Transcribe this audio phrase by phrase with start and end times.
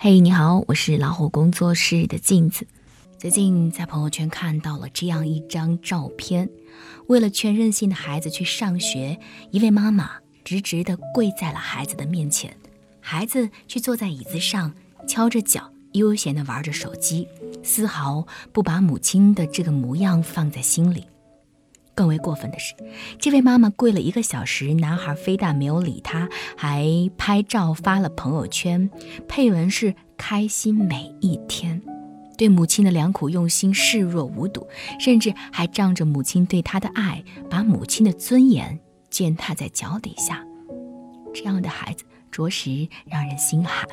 [0.00, 2.64] 嘿，你好，我是老虎工作室的镜子。
[3.18, 6.48] 最近在朋友圈看到了这样一张照片，
[7.08, 9.18] 为了劝任性的孩子去上学，
[9.50, 10.12] 一位妈妈
[10.44, 12.56] 直直地跪在了孩子的面前，
[13.00, 14.72] 孩子却坐在椅子上，
[15.08, 17.26] 敲着脚，悠闲地玩着手机，
[17.64, 21.04] 丝毫不把母亲的这个模样放在心里。
[21.98, 22.74] 更为过分的是，
[23.18, 26.86] 这位妈妈跪了一个小时，男孩非但没有理她，还
[27.18, 28.88] 拍照发了朋友圈，
[29.26, 31.82] 配文是“开心每一天”，
[32.38, 34.64] 对母亲的良苦用心视若无睹，
[35.00, 38.78] 甚至还仗着母亲对他的爱，把母亲的尊严
[39.10, 40.46] 践踏在脚底下。
[41.34, 43.84] 这样的孩子着实让人心寒。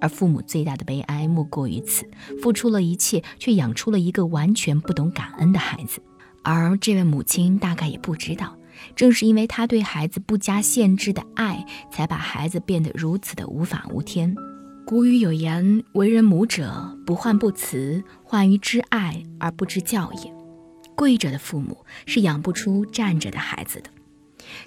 [0.00, 2.08] 而父母最大的悲哀莫过于此：
[2.42, 6.00] 付出了一切，却养出了一个完全不懂感恩的孩子。
[6.42, 8.56] 而这位母亲大概也不知道，
[8.96, 14.34] 正是因为她对孩子不加限制的爱，才把孩子变得如此的无法无天。
[14.86, 20.34] 古语有言：“为人母者，不患不慈，患于知爱而不知教也。”
[20.96, 23.90] 跪着的父母是养不出站着的孩子的。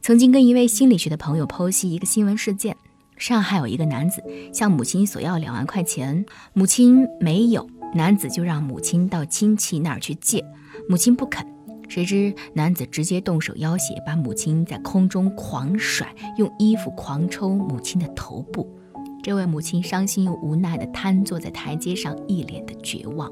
[0.00, 2.76] 曾经跟一位心理学的朋友剖析一个新闻事件：
[3.16, 10.44] 上海有一个男子向母亲索要两万块钱，母亲没有，男子就让母亲到亲戚那儿去借，
[10.88, 11.51] 母亲不肯。
[11.92, 18.66] 谁知男子直接动手要挟，把母亲在空中狂甩，用衣服狂抽母亲的头部。
[19.22, 23.30] 这位母亲伤心又无奈地瘫坐在台阶上，一脸的绝望。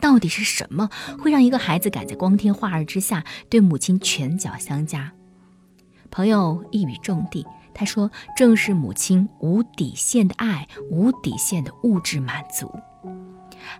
[0.00, 5.12] 到底是什么会让一个孩子敢在光天化日之下对母亲拳脚相加？
[6.10, 12.68] 朋友一语中的，他说：“正是母亲无底线的爱，无底线的物质满足。”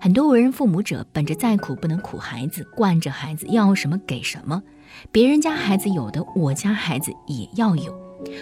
[0.01, 4.63] 很多为人父母者，本着再苦不能苦孩子，惯着孩子要什么给什么，
[5.11, 7.93] 别人家孩子有的，我家孩子也要有，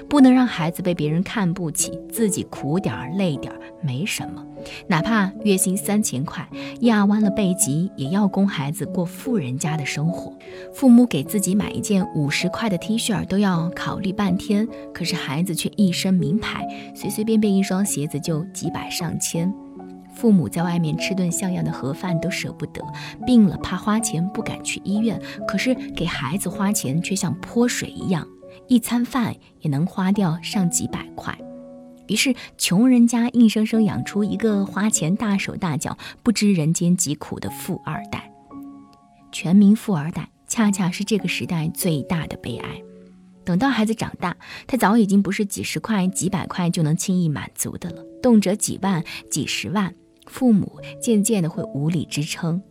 [0.08, 4.44] 不能让孩子被别人看不起，自己苦点儿累点儿没什么，
[4.86, 6.48] 哪怕月薪三千块，
[6.80, 10.32] 压弯了背脊也要供孩子过富人家的生活。
[10.72, 19.52] 父母给自己买一件五十块的 T 恤都要考虑半天，可是孩子却一身名牌，随随便便一双鞋子就几百上千。
[20.14, 22.82] 父母在外面吃顿像样的盒饭都舍不得，
[23.26, 28.26] 病了怕花钱不敢去医院，可是给孩子花钱却像泼水一样，
[28.68, 31.36] 一餐饭也能花掉上几百块。
[32.08, 38.30] 于是穷人家硬生生养出一个花钱大手大脚、不知人间疾苦的富二代。
[39.30, 42.68] 全民富二代恰恰是这个时代最大的悲哀。
[43.44, 44.36] 等到孩子长大，
[44.66, 49.94] 他早已经不是几十块、几百块就能轻易满足的了，动辄几万、几十万。
[50.26, 52.62] 父母渐渐的会无力支撑，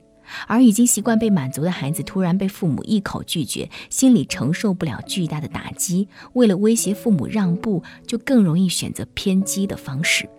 [0.47, 6.07] 而已经习惯被满足的孩子突然被父母一口拒绝，心里承受不了巨大的打击。
[6.34, 10.29] 为了威胁父母让步，就更容易选择偏激的方式。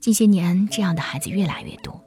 [0.00, 2.02] 近些年，这样的孩子越来越多。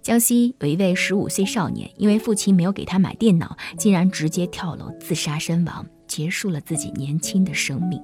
[0.00, 8.00] 江西有一位十五岁少年，因为父亲没有给他买电脑，竟然直接跳楼自杀身亡，结束了自己年轻的生命。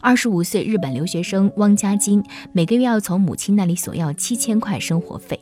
[0.00, 2.22] 二十五岁日本留学生汪家金
[2.52, 5.40] 每个月要从母亲那里索要七千块生活费，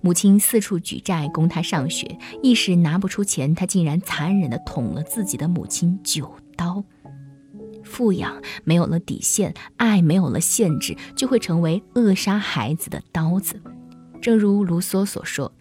[0.00, 6.84] 母亲四处举债供他上学，一时拿不出钱，他竟然残忍地捅了自己的母亲九刀。
[7.82, 13.60] 富养没有了底线，爱没有了限制，就会成为扼杀孩子的刀子。
[14.22, 15.52] 正如卢梭所说：“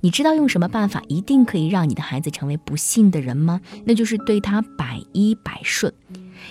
[0.00, 3.60] 你知道用什么办法一定可以让你的孩子成为不幸的人吗？
[3.84, 5.92] 那就是对他百依百顺。”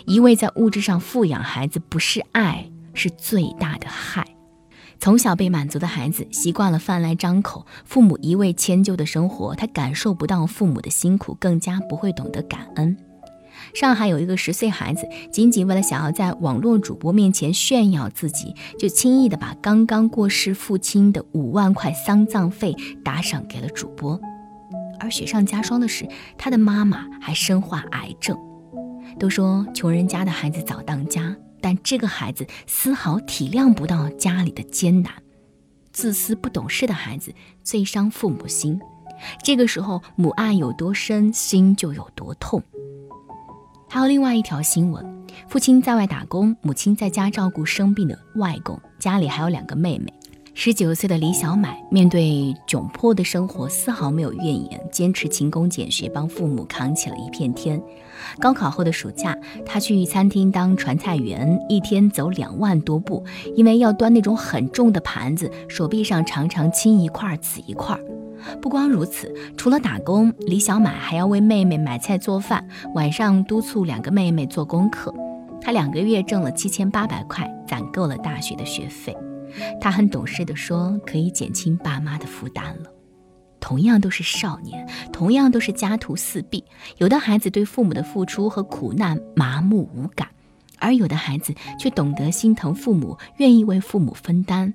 [0.05, 4.25] 一味在物质上富养孩子，不是爱，是最大的害。
[4.99, 12.95] 从小被满足的孩子，习惯了饭来张口，父母一味迁就的生活，他感受不到父母的辛苦，更加不会懂得感恩。
[13.73, 24.19] 上海有一个十岁孩子，仅仅为了想要在网络主播面前炫耀自己，就轻易的把刚刚过世父亲的五万块丧葬费打赏给了主播。
[24.99, 28.37] 而雪上加霜的是，他的妈妈还身患癌症。
[29.19, 35.13] 都说穷人家的孩子早当家，但这个孩子丝毫体谅不到家里的艰难。
[35.91, 38.79] 自私不懂事的孩子最伤父母心，
[39.43, 42.63] 这个时候母爱有多深，心就有多痛。
[43.89, 45.05] 还有另外一条新闻：
[45.49, 50.13] 父亲在外打工，母亲在家照顾生病的外公，家里还有两个妹妹。
[50.53, 57.81] 十九岁的李小满面对窘迫的生活，丝毫没有怨言，坚持勤工俭学，帮父母扛起了一片天。
[58.37, 63.23] 高考后的暑假，他去餐厅当传菜员，一天走两万多步，
[63.55, 67.97] 因为要端那种很重的盘子，手臂上常常青一块紫一块。
[68.61, 75.13] 不光如此，除了打工，李小满还要为妹妹买菜做饭，晚上督促两个妹妹做功课。
[75.61, 79.15] 他两个月挣了七千八百块，攒够了大学的学费。
[79.79, 82.91] 他很懂事的说：“可以减轻爸妈的负担了。”
[83.59, 86.63] 同样都是少年，同样都是家徒四壁，
[86.97, 90.27] 有的孩子对父母的付出和苦难麻木无感，
[90.79, 94.73] 而有的孩子却懂得心疼父母，愿意为父母分担。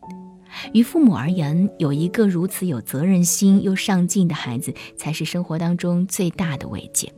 [0.72, 7.12] 于父母而言，有一个如此有责任心又上进的孩子，才是生活当中最大的慰藉。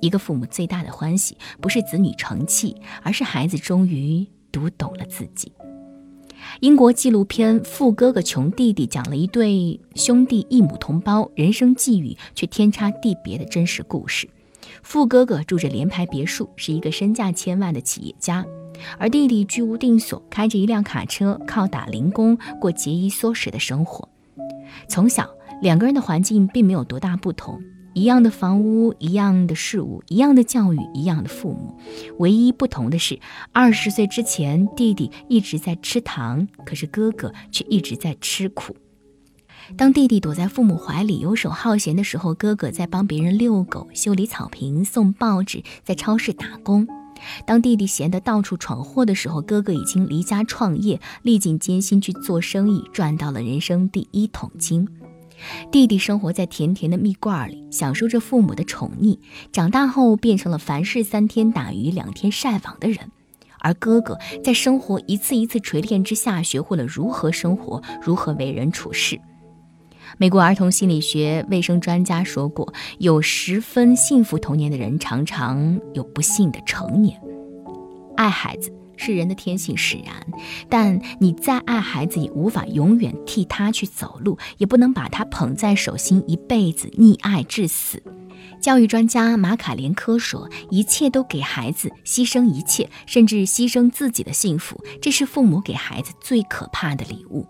[0.00, 5.52] 一个父母最大的欢喜，不是子女成器，而是孩子终于读懂了自己。
[6.60, 14.28] 英国纪录片《富哥哥穷弟弟》讲了一对兄弟异母同胞人生际遇却天差地别的真实故事。
[14.82, 18.44] 富哥哥住着联排别墅，是一个身价千万的企业家。
[18.98, 24.08] 而弟弟居无定所，开着一辆卡车，靠打零工过节衣缩食的生活。
[24.88, 25.28] 从小，
[25.60, 27.60] 两个人的环境并没有多大不同，
[27.94, 31.76] 一样的房屋，一样的事物，一样的教育，一样的父母。
[32.18, 33.18] 唯一不同的是，
[33.52, 38.76] 二十岁之前，弟弟一直在吃糖，可是哥哥却一直在吃苦。
[39.76, 46.86] 当弟弟躲在父母怀里游手好闲的时候，哥哥在帮别人遛狗、修理草坪、送报纸，在超市打工。
[47.46, 54.88] 当弟弟闲得到处闯祸的时候，哥哥已经离家创业，历尽艰辛去做生意，赚到了人生第一桶金。
[55.70, 59.18] 弟弟生活在甜甜的蜜罐里，享受着父母的宠溺，
[59.52, 63.10] 长大后变成了凡事三天打鱼两天晒网的人。
[63.58, 69.20] 而哥哥在生活一次一次锤炼之下，学会了如何生活，如何为人处事。
[70.16, 77.20] 美国儿童心理学卫生专家说过，有十分幸福童年的人，常常有不幸的成年。
[78.16, 80.14] 爱孩子是人的天性使然，
[80.68, 88.02] 但你再爱孩子，也无法永远替他去走路，也不能把他捧在手心一辈子溺爱至死。
[88.60, 97.46] 教育专家马卡连科说：“一切都给孩子，牺牲一切，甚至牺牲自己的幸福，这是父母给孩子最可怕的礼物。”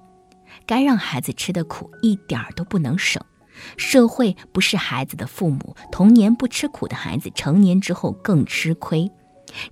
[0.67, 3.21] 该让孩子吃的苦一点儿都不能省。
[3.77, 9.11] 社会不是孩子的父母，童年不吃苦的孩子，成年之后更吃亏。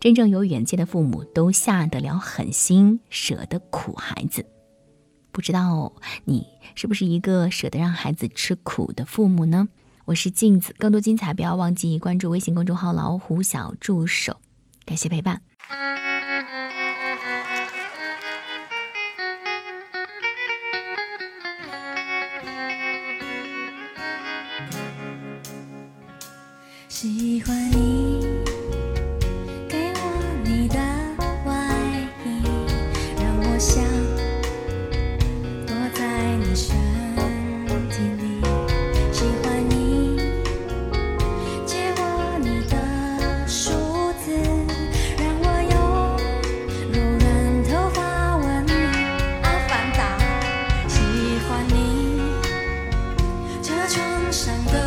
[0.00, 4.44] 真正有远见的父母都下得了狠心，舍得苦孩子。
[5.30, 5.92] 不知道
[6.24, 9.68] 你是不是一个舍得让孩子吃苦的父母呢？
[10.04, 14.38] 我是镜子，更多精彩不要忘记关注微信公众号“老虎小助手”。
[14.86, 15.42] 感谢陪伴。
[33.58, 33.82] 我想
[35.66, 36.06] 躲在
[36.36, 36.76] 你身
[37.90, 38.40] 体里
[39.10, 40.16] 喜欢你
[41.66, 42.76] 借我你的
[43.48, 43.72] 梳
[44.22, 44.30] 子
[45.18, 45.76] 让我用
[46.92, 47.26] 柔软
[47.64, 48.70] 头发吻你
[49.42, 49.98] 好烦躁
[50.86, 50.96] 喜
[51.48, 52.22] 欢你
[53.60, 53.98] 车窗
[54.32, 54.77] 上的